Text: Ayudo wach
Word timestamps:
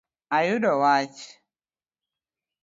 Ayudo 0.39 0.71
wach 0.83 1.17